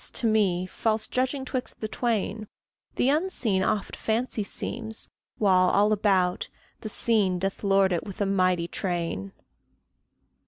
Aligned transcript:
to 0.13 0.25
me, 0.25 0.65
false 0.65 1.05
judging 1.05 1.45
'twixt 1.45 1.79
the 1.79 1.87
twain, 1.87 2.47
The 2.95 3.09
Unseen 3.09 3.61
oft 3.61 3.95
fancy 3.95 4.41
seems, 4.41 5.11
while, 5.37 5.69
all 5.69 5.91
about, 5.93 6.49
The 6.79 6.89
Seen 6.89 7.37
doth 7.37 7.63
lord 7.63 7.91
it 7.91 8.03
with 8.03 8.19
a 8.19 8.25
mighty 8.25 8.67
train. 8.67 9.31